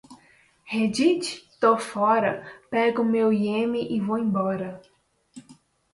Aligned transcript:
Reddit? 0.71 1.43
Tô 1.59 1.77
fora. 1.77 2.43
Pego 2.71 3.03
meu 3.03 3.29
lemmy 3.29 3.87
e 3.95 3.99
vou 4.01 4.17
embora. 4.17 4.81